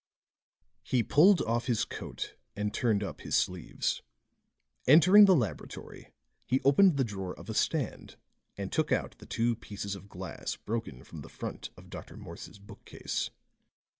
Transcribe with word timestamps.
He 0.81 1.03
pulled 1.03 1.41
off 1.43 1.67
his 1.67 1.85
coat 1.85 2.35
and 2.55 2.73
turned 2.73 3.03
up 3.03 3.21
his 3.21 3.35
sleeves; 3.35 4.01
entering 4.87 5.25
the 5.25 5.35
laboratory, 5.35 6.11
he 6.47 6.59
opened 6.61 6.97
the 6.97 7.03
drawer 7.03 7.37
of 7.37 7.51
a 7.51 7.53
stand 7.53 8.15
and 8.57 8.71
took 8.71 8.91
out 8.91 9.15
the 9.19 9.27
two 9.27 9.55
pieces 9.55 9.93
of 9.93 10.09
glass 10.09 10.55
broken 10.55 11.03
from 11.03 11.21
the 11.21 11.29
front 11.29 11.69
of 11.77 11.91
Dr. 11.91 12.17
Morse's 12.17 12.57
bookcase. 12.57 13.29